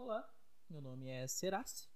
[0.00, 0.32] Olá,
[0.70, 1.88] meu nome é Serace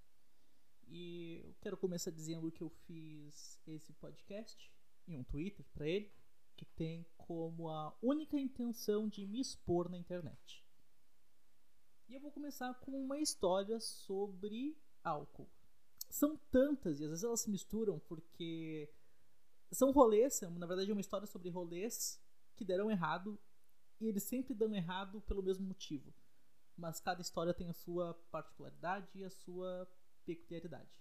[0.89, 4.75] e eu quero começar dizendo que eu fiz esse podcast
[5.07, 6.13] em um Twitter para ele
[6.57, 10.67] que tem como a única intenção de me expor na internet.
[12.09, 15.49] E eu vou começar com uma história sobre álcool.
[16.11, 18.93] São tantas e às vezes elas se misturam porque
[19.71, 22.21] são rolês, na verdade é uma história sobre rolês
[22.57, 23.41] que deram errado
[24.01, 26.13] e eles sempre dão errado pelo mesmo motivo
[26.77, 29.89] mas cada história tem a sua particularidade e a sua
[30.25, 31.01] peculiaridade.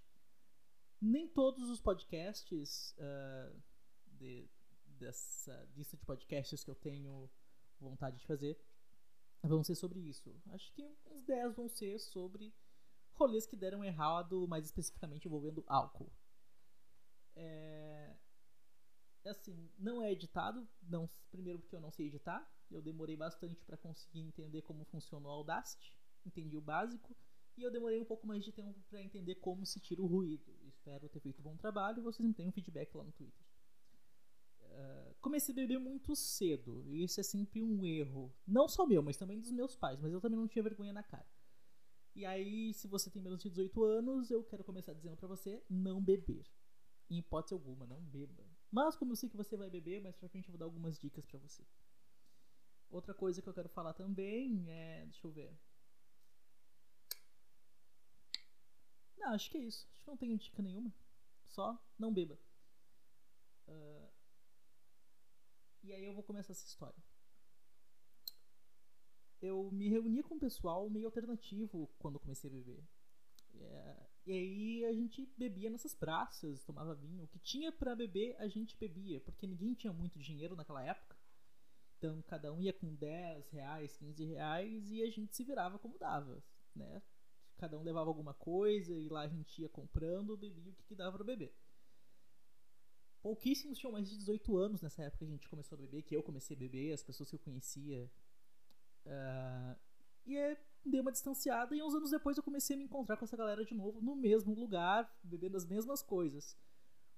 [1.02, 3.62] Nem todos os podcasts uh,
[4.06, 4.50] de,
[4.86, 7.30] dessa lista de podcasts que eu tenho
[7.80, 8.60] vontade de fazer
[9.44, 10.40] vão ser sobre isso.
[10.48, 12.54] Acho que uns 10 vão ser sobre
[13.14, 16.12] rolês que deram errado, mais especificamente envolvendo álcool.
[17.36, 18.16] É,
[19.30, 23.78] assim, não é editado, não, primeiro porque eu não sei editar, eu demorei bastante para
[23.78, 27.16] conseguir entender como funciona o Audacity, entendi o básico,
[27.58, 30.58] e eu demorei um pouco mais de tempo para entender como se tira o ruído.
[30.68, 33.46] Espero ter feito um bom trabalho e vocês me um feedback lá no Twitter.
[34.62, 38.34] Uh, comecei a beber muito cedo, e isso é sempre um erro.
[38.48, 41.04] Não só meu, mas também dos meus pais, mas eu também não tinha vergonha na
[41.04, 41.28] cara.
[42.16, 45.64] E aí, se você tem menos de 18 anos, eu quero começar dizendo para você
[45.70, 46.46] não beber.
[47.10, 48.44] Em hipótese alguma, não beba.
[48.72, 50.98] Mas como eu sei que você vai beber, mais pra frente eu vou dar algumas
[50.98, 51.64] dicas para você.
[52.90, 55.06] Outra coisa que eu quero falar também é.
[55.06, 55.54] Deixa eu ver.
[59.18, 59.88] Não, acho que é isso.
[59.92, 60.94] Acho que não tenho dica nenhuma.
[61.48, 62.40] Só não beba.
[63.68, 64.12] Uh,
[65.84, 67.02] e aí eu vou começar essa história.
[69.42, 72.84] Eu me reuni com um pessoal meio alternativo quando comecei a beber.
[73.56, 77.24] É, e aí a gente bebia nessas praças, tomava vinho.
[77.24, 81.18] O que tinha para beber a gente bebia, porque ninguém tinha muito dinheiro naquela época.
[81.98, 85.98] Então cada um ia com 10 reais, 15 reais e a gente se virava como
[85.98, 86.44] dava,
[86.76, 87.02] né?
[87.58, 90.96] Cada um levava alguma coisa e lá a gente ia comprando, bebia o que, que
[90.96, 91.54] dava para beber.
[93.22, 96.16] Pouquíssimos tinham mais de 18 anos nessa época que a gente começou a beber, que
[96.16, 98.12] eu comecei a beber, as pessoas que eu conhecia.
[99.06, 99.80] Uh,
[100.26, 103.26] e é, dei uma distanciada e uns anos depois eu comecei a me encontrar com
[103.26, 106.58] essa galera de novo no mesmo lugar, bebendo as mesmas coisas.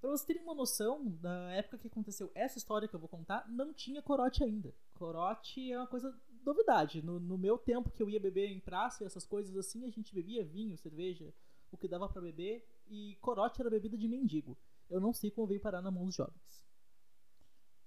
[0.02, 3.50] Pra vocês terem uma noção, na época que aconteceu essa história que eu vou contar,
[3.50, 4.76] não tinha corote ainda.
[4.94, 6.14] Corote é uma coisa
[6.46, 7.02] novidade.
[7.02, 9.90] No, no meu tempo que eu ia beber em praça e essas coisas assim, a
[9.90, 11.34] gente bebia vinho, cerveja,
[11.72, 14.58] o que dava para beber, e corote era bebida de mendigo.
[14.90, 16.64] Eu não sei como veio parar na mão dos jovens.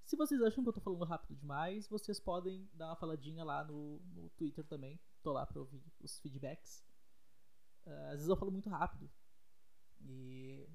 [0.06, 3.64] Se vocês acham que eu tô falando rápido demais, vocês podem dar uma faladinha lá
[3.64, 4.98] no, no Twitter também.
[5.26, 6.84] Tô lá pra ouvir os feedbacks.
[7.84, 9.10] Uh, às vezes eu falo muito rápido.
[10.00, 10.68] E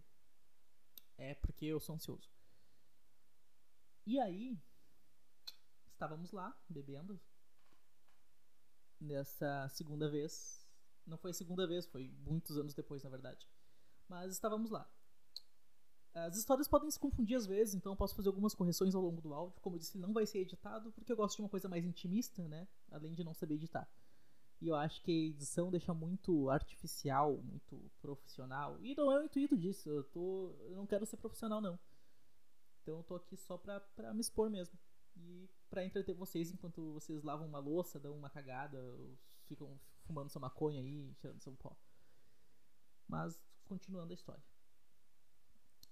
[1.17, 2.29] é porque eu sou ansioso.
[4.06, 4.59] E aí,
[5.88, 7.17] estávamos lá, bebendo.
[9.00, 10.69] Nessa segunda vez.
[11.07, 13.47] Não foi a segunda vez, foi muitos anos depois, na verdade.
[14.09, 14.85] Mas estávamos lá.
[16.13, 19.22] As histórias podem se confundir às vezes, então eu posso fazer algumas correções ao longo
[19.22, 19.62] do áudio.
[19.62, 22.45] Como eu disse, não vai ser editado, porque eu gosto de uma coisa mais intimista,
[22.50, 22.68] né?
[22.91, 23.89] Além de não saber editar.
[24.62, 28.80] E eu acho que a edição deixa muito artificial, muito profissional.
[28.80, 29.90] E não é o intuito disso.
[29.90, 31.80] Eu, tô, eu não quero ser profissional, não.
[32.82, 34.78] Então eu tô aqui só pra, pra me expor mesmo.
[35.18, 38.80] E pra entreter vocês enquanto vocês lavam uma louça, dão uma cagada,
[39.48, 41.76] ficam fumando sua maconha aí, tirando seu pó.
[43.08, 44.44] Mas, continuando a história.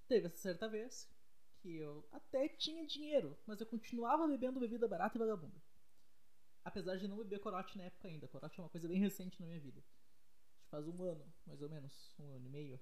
[0.07, 1.09] Teve essa certa vez
[1.57, 5.59] que eu até tinha dinheiro, mas eu continuava bebendo bebida barata e vagabunda.
[6.69, 8.28] Apesar de não beber corote na época ainda.
[8.28, 9.84] Corote é uma coisa bem recente na minha vida.
[10.69, 12.80] Faz um ano, mais ou menos, um ano e meio,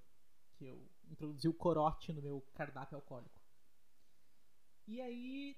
[0.56, 3.42] que eu introduzi o corote no meu cardápio alcoólico.
[4.86, 5.58] E aí,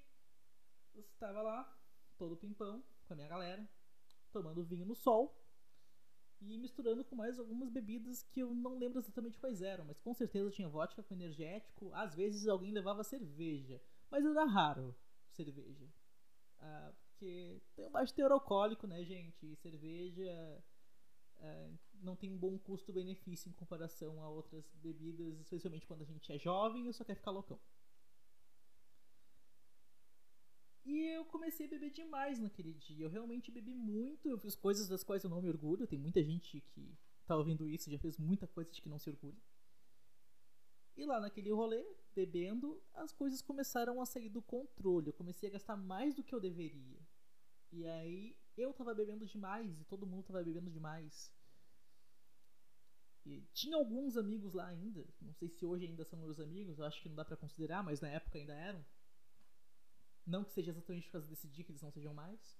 [0.94, 1.76] eu estava lá,
[2.16, 3.68] todo pimpão, com a minha galera,
[4.30, 5.36] tomando vinho no sol
[6.40, 10.14] e misturando com mais algumas bebidas que eu não lembro exatamente quais eram, mas com
[10.14, 11.92] certeza tinha vodka com energético.
[11.94, 14.96] Às vezes alguém levava cerveja, mas era raro
[15.32, 15.92] cerveja.
[16.60, 19.46] Ah, porque tem um baixo teor alcoólico, né, gente?
[19.46, 20.64] E cerveja
[21.38, 21.70] é,
[22.02, 26.38] não tem um bom custo-benefício em comparação a outras bebidas, especialmente quando a gente é
[26.38, 27.60] jovem e só quer ficar loucão.
[30.82, 33.04] E eu comecei a beber demais naquele dia.
[33.04, 34.26] Eu realmente bebi muito.
[34.26, 35.86] Eu fiz coisas das quais eu não me orgulho.
[35.86, 36.96] Tem muita gente que
[37.26, 39.38] tá ouvindo isso já fez muita coisa de que não se orgulha.
[40.96, 41.84] E lá naquele rolê,
[42.14, 45.08] bebendo, as coisas começaram a sair do controle.
[45.08, 47.09] Eu comecei a gastar mais do que eu deveria.
[47.72, 51.32] E aí eu tava bebendo demais e todo mundo tava bebendo demais.
[53.24, 55.06] E tinha alguns amigos lá ainda.
[55.20, 57.82] Não sei se hoje ainda são meus amigos, eu acho que não dá para considerar,
[57.82, 58.84] mas na época ainda eram.
[60.26, 62.58] Não que seja exatamente por causa desse dia que eles não sejam mais.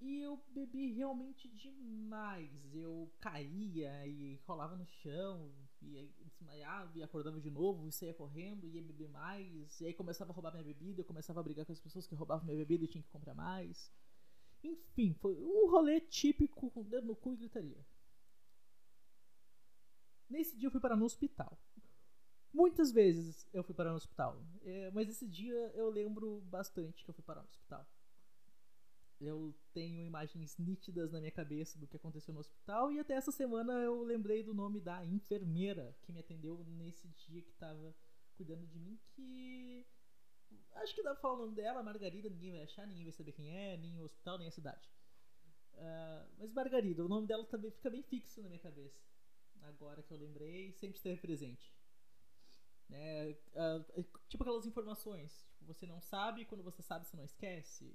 [0.00, 2.74] E eu bebi realmente demais.
[2.74, 5.52] Eu caía e rolava no chão,
[5.82, 9.80] e desmaiava e acordava de novo, e saía correndo, e ia beber mais.
[9.80, 12.14] E aí começava a roubar minha bebida, eu começava a brigar com as pessoas que
[12.14, 13.92] roubavam minha bebida e tinha que comprar mais.
[14.62, 17.84] Enfim, foi um rolê típico com dedo no cu e gritaria.
[20.28, 21.58] Nesse dia eu fui parar no hospital.
[22.52, 24.42] Muitas vezes eu fui parar no hospital.
[24.62, 27.86] É, mas esse dia eu lembro bastante que eu fui parar no hospital.
[29.20, 33.32] Eu tenho imagens nítidas na minha cabeça do que aconteceu no hospital e até essa
[33.32, 37.94] semana eu lembrei do nome da enfermeira que me atendeu nesse dia que estava
[38.36, 39.84] cuidando de mim, que
[40.76, 43.32] acho que dá pra falar o nome dela, Margarida, ninguém vai achar, ninguém vai saber
[43.32, 44.88] quem é, nem o hospital, nem a cidade.
[45.74, 49.00] Uh, mas Margarida, o nome dela também fica bem fixo na minha cabeça.
[49.62, 51.74] Agora que eu lembrei, sempre esteve presente.
[52.88, 53.32] Né?
[53.32, 57.94] Uh, tipo aquelas informações, tipo, você não sabe, quando você sabe, você não esquece.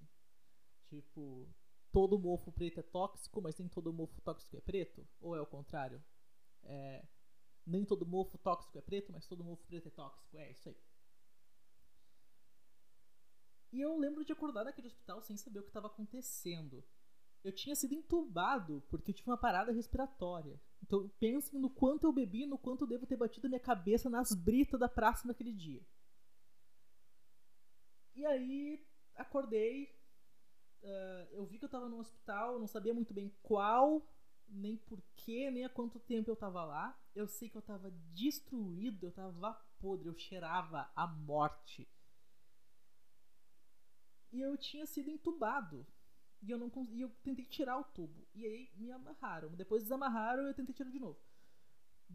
[0.94, 1.50] Tipo,
[1.92, 5.08] todo mofo preto é tóxico, mas nem todo mofo tóxico é preto?
[5.20, 6.04] Ou é o contrário?
[6.62, 7.04] É,
[7.66, 10.38] nem todo mofo tóxico é preto, mas todo mofo preto é tóxico.
[10.38, 10.78] É isso aí.
[13.72, 16.84] E eu lembro de acordar naquele hospital sem saber o que estava acontecendo.
[17.44, 20.62] Eu tinha sido entubado porque eu tive uma parada respiratória.
[20.84, 24.36] Então pensem no quanto eu bebi, no quanto eu devo ter batido minha cabeça nas
[24.36, 25.84] britas da praça naquele dia.
[28.14, 28.86] E aí
[29.16, 29.96] acordei,
[30.84, 34.06] uh, eu vi que eu tava no hospital, não sabia muito bem qual,
[34.48, 36.98] nem porquê, nem há quanto tempo eu tava lá.
[37.16, 41.88] Eu sei que eu tava destruído, eu tava podre, eu cheirava a morte.
[44.32, 45.86] E eu tinha sido entubado.
[46.42, 48.28] E eu não e eu tentei tirar o tubo.
[48.34, 49.56] E aí me amarraram.
[49.56, 51.20] Depois desamarraram e eu tentei tirar de novo.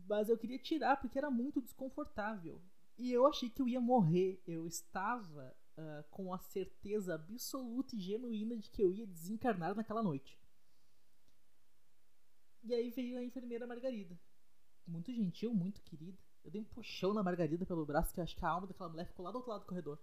[0.07, 2.61] Mas eu queria tirar porque era muito desconfortável.
[2.99, 4.43] E eu achei que eu ia morrer.
[4.47, 10.03] Eu estava uh, com a certeza absoluta e genuína de que eu ia desencarnar naquela
[10.03, 10.39] noite.
[12.65, 14.19] E aí veio a enfermeira Margarida.
[14.87, 16.19] Muito gentil, muito querida.
[16.45, 18.91] Eu dei um puxão na Margarida pelo braço, que eu acho que a alma daquela
[18.91, 19.99] mulher ficou lá do outro lado do corredor.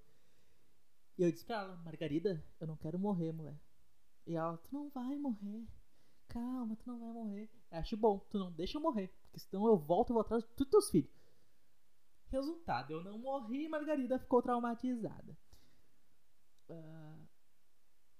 [1.18, 3.60] E eu disse pra ela, Margarida, eu não quero morrer, mulher.
[4.26, 5.68] E ela, tu não vai morrer.
[6.28, 7.50] Calma, tu não vai morrer.
[7.72, 9.14] Eu acho bom, tu não deixa eu morrer.
[9.24, 11.12] Porque senão eu volto e vou atrás de todos teus filhos.
[12.28, 15.38] Resultado, eu não morri e Margarida ficou traumatizada.
[16.70, 17.26] Uh,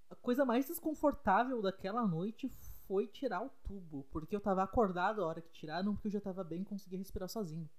[0.10, 2.50] a coisa mais desconfortável daquela noite
[2.88, 6.22] foi tirar o tubo, porque eu tava acordado a hora que tiraram, porque eu já
[6.22, 7.70] tava bem conseguia respirar sozinho.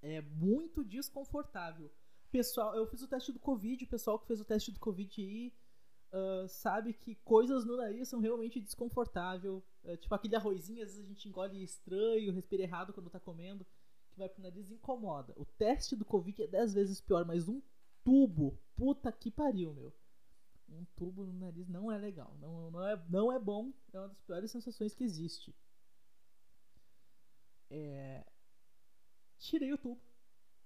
[0.00, 1.90] É muito desconfortável.
[2.30, 5.22] Pessoal, eu fiz o teste do Covid, o pessoal que fez o teste do Covid
[5.22, 5.52] aí
[6.12, 9.62] uh, sabe que coisas no nariz são realmente desconfortáveis.
[9.84, 13.66] Uh, tipo aquele arrozinho, às vezes a gente engole estranho, respira errado quando tá comendo,
[14.10, 15.32] que vai pro nariz e incomoda.
[15.36, 17.60] O teste do Covid é 10 vezes pior, mas um
[18.04, 18.58] tubo.
[18.76, 19.92] Puta que pariu, meu.
[20.68, 22.36] Um tubo no nariz não é legal.
[22.40, 23.72] Não, não, é, não é bom.
[23.92, 25.54] É uma das piores sensações que existe.
[27.70, 28.24] É...
[29.38, 30.00] Tirei o tubo.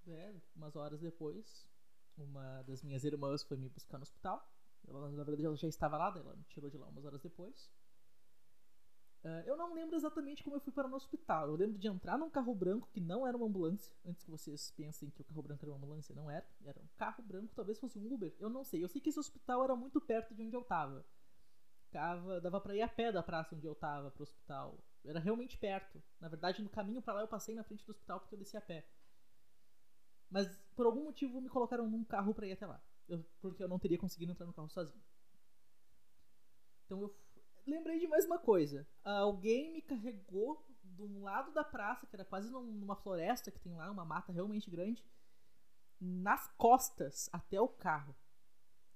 [0.06, 0.40] Né?
[0.56, 1.68] Umas horas depois,
[2.16, 4.50] uma das minhas irmãs foi me buscar no hospital.
[4.86, 7.70] Ela, na verdade, ela já estava lá, ela me tirou de lá umas horas depois.
[9.24, 11.48] Uh, eu não lembro exatamente como eu fui para o hospital.
[11.48, 13.92] Eu lembro de entrar num carro branco que não era uma ambulância.
[14.06, 16.46] Antes que vocês pensem que o carro branco era uma ambulância, não era.
[16.64, 18.34] Era um carro branco, talvez fosse um Uber.
[18.38, 18.82] Eu não sei.
[18.82, 21.04] Eu sei que esse hospital era muito perto de onde eu estava.
[21.90, 24.78] Dava, para ir a pé da praça onde eu estava pro hospital.
[25.04, 26.00] Era realmente perto.
[26.20, 28.56] Na verdade, no caminho para lá eu passei na frente do hospital porque eu desci
[28.56, 28.86] a pé.
[30.30, 32.80] Mas por algum motivo me colocaram num carro para ir até lá.
[33.08, 35.02] Eu, porque eu não teria conseguido entrar no carro sozinho.
[36.84, 37.16] Então eu
[37.68, 38.86] lembrei de mais uma coisa.
[39.04, 43.74] Alguém me carregou de um lado da praça, que era quase numa floresta que tem
[43.74, 45.04] lá, uma mata realmente grande,
[46.00, 48.16] nas costas até o carro.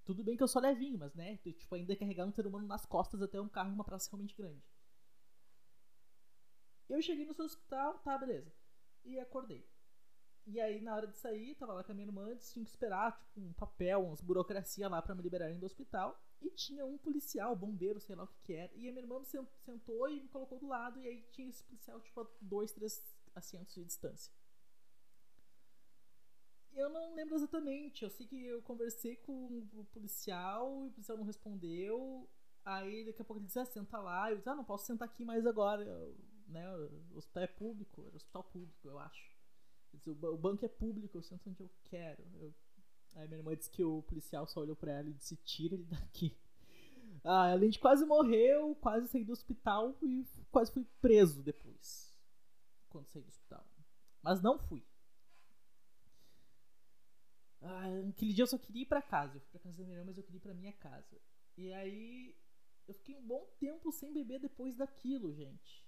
[0.05, 2.85] Tudo bem que eu sou levinho, mas né, tipo, ainda carregar um ser humano nas
[2.85, 4.65] costas até um carro em uma praça realmente grande.
[6.89, 8.53] Eu cheguei no seu hospital, tá, beleza.
[9.05, 9.67] E acordei.
[10.47, 12.71] E aí, na hora de sair, tava lá com a minha irmã, eles tinham que
[12.71, 16.21] esperar, tipo, um papel, umas burocracia lá para me liberarem do hospital.
[16.41, 18.73] E tinha um policial, bombeiro, sei lá o que que era.
[18.75, 19.27] E a minha irmã me
[19.65, 20.99] sentou e me colocou do lado.
[21.01, 23.01] E aí tinha esse policial, tipo, a dois, três
[23.35, 24.33] assentos de distância.
[26.75, 28.03] Eu não lembro exatamente.
[28.03, 32.29] Eu sei que eu conversei com o policial e o policial não respondeu.
[32.65, 34.31] Aí daqui a pouco ele disse, ah, senta lá.
[34.31, 35.85] Eu disse, ah, não posso sentar aqui mais agora.
[35.85, 36.17] Eu,
[36.49, 36.69] né,
[37.13, 39.32] o hospital é público, era hospital público, eu acho.
[40.07, 42.25] O banco é público, eu sento onde eu quero.
[42.41, 42.55] Eu
[43.15, 45.85] Aí minha irmã disse que o policial só olhou pra ela e disse: tira ele
[45.85, 46.37] daqui.
[47.25, 52.13] Ah, a gente quase morreu, quase saí do hospital e quase fui preso depois.
[52.89, 53.67] Quando saí do hospital.
[54.23, 54.85] Mas não fui.
[57.61, 59.37] Ah, aquele dia eu só queria ir pra casa.
[59.37, 61.21] Eu fui pra casa da minha irmã, mas eu queria ir pra minha casa.
[61.57, 62.35] E aí
[62.89, 65.87] Eu fiquei um bom tempo sem beber depois daquilo, gente.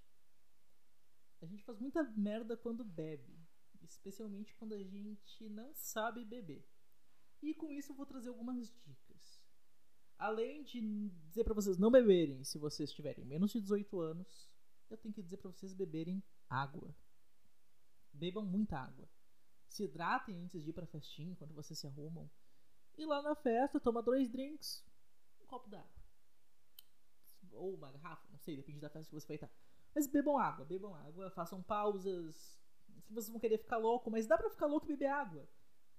[1.43, 3.37] A gente faz muita merda quando bebe,
[3.85, 6.67] especialmente quando a gente não sabe beber.
[7.43, 9.43] E com isso eu vou trazer algumas dicas.
[10.17, 14.49] Além de dizer para vocês não beberem se vocês tiverem menos de 18 anos,
[14.89, 16.95] eu tenho que dizer para vocês beberem água.
[18.13, 19.09] Bebam muita água.
[19.69, 22.31] Se hidratem antes de ir pra festinha, enquanto vocês se arrumam.
[22.97, 24.87] E lá na festa, toma dois drinks,
[25.41, 26.05] um copo d'água.
[27.53, 29.51] Ou uma garrafa, não sei, depende da festa que você vai estar.
[29.95, 32.59] Mas bebam água, bebam água, façam pausas.
[33.11, 35.49] Vocês vão querer ficar louco, mas dá pra ficar louco e beber água.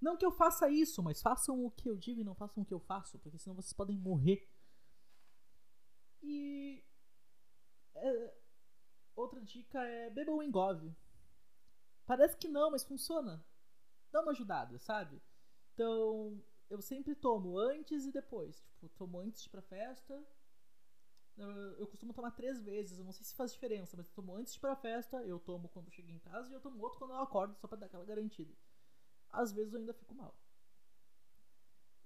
[0.00, 2.66] Não que eu faça isso, mas façam o que eu digo e não façam o
[2.66, 4.48] que eu faço, porque senão vocês podem morrer.
[6.22, 6.84] E.
[7.94, 8.34] É,
[9.14, 10.94] outra dica é bebam engove.
[12.04, 13.44] Parece que não, mas funciona.
[14.12, 15.20] Dá uma ajudada, sabe?
[15.74, 18.62] Então, eu sempre tomo antes e depois.
[18.68, 20.26] Tipo, tomo antes de ir pra festa.
[21.36, 24.54] Eu costumo tomar três vezes, eu não sei se faz diferença, mas eu tomo antes
[24.54, 27.10] de ir pra festa, eu tomo quando chego em casa e eu tomo outro quando
[27.10, 28.54] eu acordo, só pra dar aquela garantida
[29.36, 30.34] às vezes eu ainda fico mal.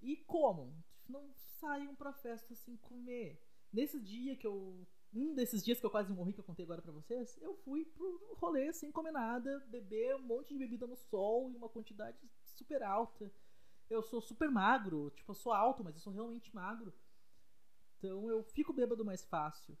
[0.01, 0.75] E como?
[1.07, 3.41] Não saiam pra festa sem comer.
[3.71, 4.85] Nesse dia que eu.
[5.13, 7.83] Um desses dias que eu quase morri, que eu contei agora pra vocês, eu fui
[7.83, 12.17] pro rolê sem comer nada, beber um monte de bebida no sol em uma quantidade
[12.45, 13.29] super alta.
[13.89, 16.93] Eu sou super magro, tipo, eu sou alto, mas eu sou realmente magro.
[18.01, 19.77] Então eu fico bêbado mais fácil.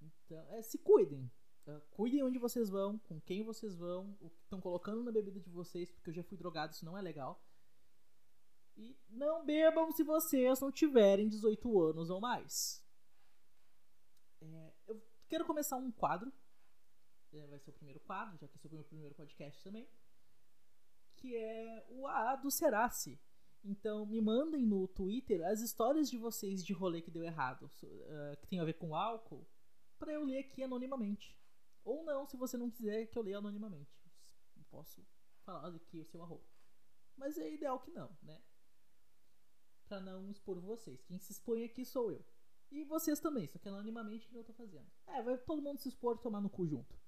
[0.00, 1.30] Então, é, se cuidem.
[1.66, 5.40] Uh, cuidem onde vocês vão, com quem vocês vão, o que estão colocando na bebida
[5.40, 7.42] de vocês, porque eu já fui drogado, isso não é legal.
[8.76, 12.86] E não bebam se vocês não tiverem 18 anos ou mais.
[14.42, 16.30] É, eu quero começar um quadro.
[17.32, 19.88] É, vai ser o primeiro quadro, já que esse é o meu primeiro podcast também.
[21.16, 23.18] Que é o AA do Serace.
[23.64, 28.36] Então me mandem no Twitter as histórias de vocês de rolê que deu errado, uh,
[28.40, 29.46] que tem a ver com álcool,
[29.98, 31.36] para eu ler aqui anonimamente.
[31.84, 33.90] Ou não, se você não quiser que eu leia anonimamente.
[34.56, 35.04] Eu posso
[35.44, 36.44] falar aqui o seu arroba.
[37.16, 38.40] Mas é ideal que não, né?
[39.86, 41.02] Pra não expor vocês.
[41.02, 42.24] Quem se expõe aqui sou eu.
[42.70, 44.86] E vocês também, só que anonimamente que eu tô fazendo.
[45.06, 46.98] É, vai todo mundo se expor e tomar no cu junto.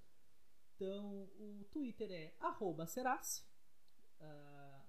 [0.75, 3.45] Então, o Twitter é arroba Serace.
[4.19, 4.83] Uh,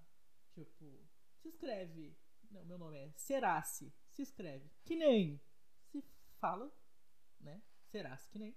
[0.54, 1.06] tipo,
[1.42, 2.16] se escreve.
[2.50, 3.94] Não, meu nome é Serace.
[4.10, 4.70] Se escreve.
[4.84, 5.42] Que nem
[5.88, 6.04] se
[6.40, 6.72] fala,
[7.40, 7.62] né?
[7.86, 8.56] Serace que nem.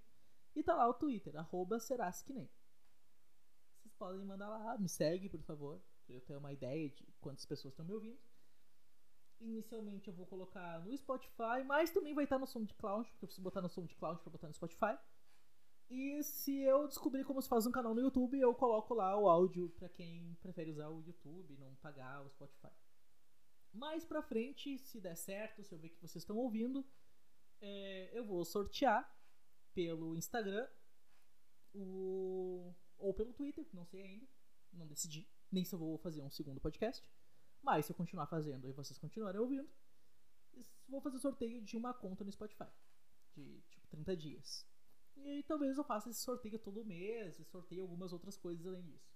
[0.55, 2.49] E tá lá o Twitter, arroba Serasquinem.
[3.81, 7.45] Vocês podem mandar lá, me segue, por favor, pra eu ter uma ideia de quantas
[7.45, 8.21] pessoas estão me ouvindo.
[9.41, 13.43] Inicialmente eu vou colocar no Spotify, mas também vai estar no SoundCloud, porque eu preciso
[13.43, 14.97] botar no SoundCloud pra botar no Spotify.
[15.95, 19.29] E se eu descobrir como se faz um canal no YouTube, eu coloco lá o
[19.29, 22.73] áudio para quem prefere usar o YouTube, não pagar o Spotify.
[23.73, 26.85] Mais pra frente, se der certo, se eu ver que vocês estão ouvindo,
[27.61, 29.09] é, eu vou sortear
[29.73, 30.69] pelo Instagram
[31.73, 32.75] o...
[32.99, 34.27] ou pelo Twitter, não sei ainda,
[34.73, 37.07] não decidi, nem se eu vou fazer um segundo podcast.
[37.63, 39.71] Mas se eu continuar fazendo e vocês continuarem ouvindo,
[40.89, 42.69] vou fazer sorteio de uma conta no Spotify,
[43.33, 44.74] de tipo 30 dias.
[45.17, 48.83] E aí talvez eu faça esse sorteio todo mês e sorteio algumas outras coisas além
[48.83, 49.15] disso.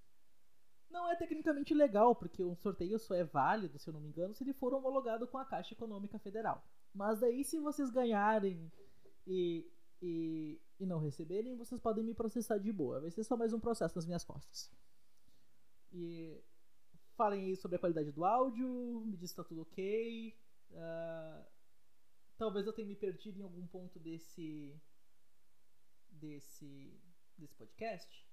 [0.90, 4.35] Não é tecnicamente legal, porque um sorteio só é válido, se eu não me engano,
[4.35, 6.64] se ele for homologado com a Caixa Econômica Federal.
[6.95, 8.73] Mas daí se vocês ganharem
[9.26, 13.00] e e, e não receberem, vocês podem me processar de boa.
[13.00, 14.71] Vai ser só mais um processo nas minhas costas.
[15.93, 16.40] E
[17.17, 20.37] falem aí sobre a qualidade do áudio, me diz se tá tudo ok.
[20.71, 21.47] Uh,
[22.37, 24.81] talvez eu tenha me perdido em algum ponto desse
[26.19, 27.01] desse
[27.39, 28.29] desse podcast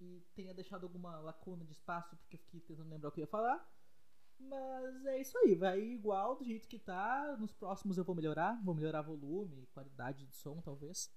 [0.00, 3.24] e tenha deixado alguma lacuna de espaço porque eu fiquei tentando lembrar o que eu
[3.24, 3.68] ia falar.
[4.38, 7.36] Mas é isso aí, vai igual do jeito que tá.
[7.38, 11.12] Nos próximos eu vou melhorar, vou melhorar volume, qualidade de som, talvez.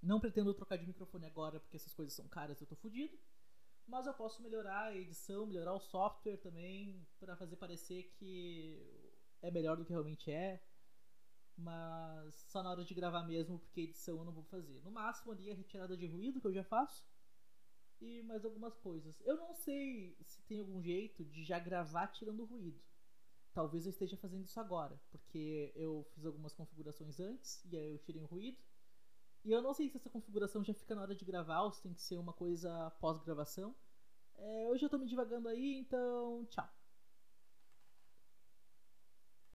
[0.00, 3.18] Não pretendo trocar de microfone agora porque essas coisas são caras eu tô fudido.
[3.86, 9.50] Mas eu posso melhorar a edição, melhorar o software também, para fazer parecer que é
[9.50, 10.62] melhor do que realmente é.
[11.56, 14.80] Mas só na hora de gravar mesmo, porque edição eu não vou fazer.
[14.82, 17.06] No máximo ali a retirada de ruído que eu já faço
[18.00, 19.20] e mais algumas coisas.
[19.24, 22.80] Eu não sei se tem algum jeito de já gravar tirando ruído.
[23.52, 27.98] Talvez eu esteja fazendo isso agora, porque eu fiz algumas configurações antes e aí eu
[27.98, 28.58] tirei o ruído.
[29.44, 31.82] E eu não sei se essa configuração já fica na hora de gravar ou se
[31.82, 33.74] tem que ser uma coisa pós-gravação.
[34.36, 36.68] É, hoje eu tô me divagando aí, então tchau.